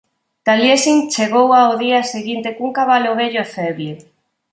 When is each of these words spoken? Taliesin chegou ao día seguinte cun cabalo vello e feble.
Taliesin 0.45 0.97
chegou 1.13 1.47
ao 1.53 1.71
día 1.85 2.01
seguinte 2.13 2.49
cun 2.57 2.71
cabalo 2.77 3.11
vello 3.19 3.39
e 3.45 3.47
feble. 3.55 3.91